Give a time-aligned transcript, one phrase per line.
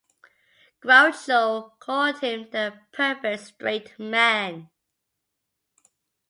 [0.81, 4.67] Groucho called him the perfect straight man.